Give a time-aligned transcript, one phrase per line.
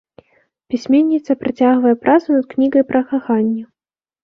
[0.73, 3.63] Пісьменніца працягвае працу над кнігай пра каханне.